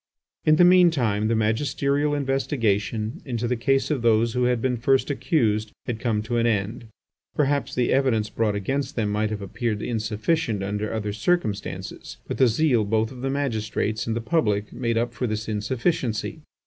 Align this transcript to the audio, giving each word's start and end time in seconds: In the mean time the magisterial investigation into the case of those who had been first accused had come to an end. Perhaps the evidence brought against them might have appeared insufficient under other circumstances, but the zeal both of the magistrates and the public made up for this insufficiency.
In 0.45 0.55
the 0.55 0.63
mean 0.65 0.89
time 0.89 1.27
the 1.27 1.35
magisterial 1.35 2.15
investigation 2.15 3.21
into 3.23 3.47
the 3.47 3.55
case 3.55 3.91
of 3.91 4.01
those 4.01 4.33
who 4.33 4.45
had 4.45 4.59
been 4.59 4.75
first 4.77 5.11
accused 5.11 5.71
had 5.85 5.99
come 5.99 6.23
to 6.23 6.37
an 6.37 6.47
end. 6.47 6.87
Perhaps 7.35 7.75
the 7.75 7.93
evidence 7.93 8.27
brought 8.27 8.55
against 8.55 8.95
them 8.95 9.11
might 9.11 9.29
have 9.29 9.43
appeared 9.43 9.83
insufficient 9.83 10.63
under 10.63 10.91
other 10.91 11.13
circumstances, 11.13 12.17
but 12.27 12.39
the 12.39 12.47
zeal 12.47 12.83
both 12.83 13.11
of 13.11 13.21
the 13.21 13.29
magistrates 13.29 14.07
and 14.07 14.15
the 14.15 14.21
public 14.21 14.73
made 14.73 14.97
up 14.97 15.13
for 15.13 15.27
this 15.27 15.47
insufficiency. 15.47 16.39